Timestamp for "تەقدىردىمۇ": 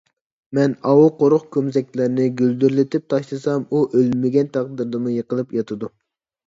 4.59-5.19